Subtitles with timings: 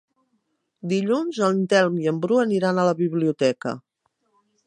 [0.93, 3.77] Dilluns en Telm i en Bru aniran a la biblioteca.